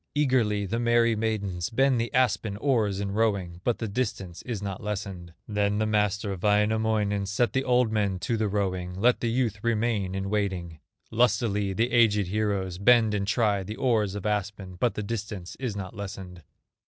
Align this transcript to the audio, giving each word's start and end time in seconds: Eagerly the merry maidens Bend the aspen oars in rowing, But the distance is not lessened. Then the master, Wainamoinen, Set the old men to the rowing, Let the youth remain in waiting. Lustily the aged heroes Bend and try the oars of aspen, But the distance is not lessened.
Eagerly 0.15 0.65
the 0.65 0.79
merry 0.79 1.15
maidens 1.15 1.69
Bend 1.69 2.01
the 2.01 2.11
aspen 2.11 2.57
oars 2.57 2.99
in 2.99 3.11
rowing, 3.11 3.61
But 3.63 3.77
the 3.77 3.87
distance 3.87 4.41
is 4.41 4.59
not 4.59 4.81
lessened. 4.83 5.31
Then 5.47 5.77
the 5.77 5.85
master, 5.85 6.35
Wainamoinen, 6.35 7.27
Set 7.27 7.53
the 7.53 7.63
old 7.63 7.91
men 7.91 8.17
to 8.21 8.35
the 8.35 8.47
rowing, 8.47 8.95
Let 8.99 9.19
the 9.19 9.29
youth 9.29 9.63
remain 9.63 10.15
in 10.15 10.31
waiting. 10.31 10.79
Lustily 11.11 11.73
the 11.73 11.91
aged 11.91 12.25
heroes 12.29 12.79
Bend 12.79 13.13
and 13.13 13.27
try 13.27 13.61
the 13.61 13.75
oars 13.75 14.15
of 14.15 14.25
aspen, 14.25 14.75
But 14.79 14.95
the 14.95 15.03
distance 15.03 15.55
is 15.57 15.75
not 15.75 15.93
lessened. 15.95 16.41